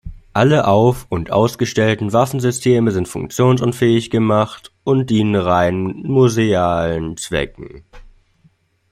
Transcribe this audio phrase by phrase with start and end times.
[0.33, 7.83] Alle auf- und ausgestellten Waffensysteme sind funktionsunfähig gemacht und dienen rein musealen Zwecken.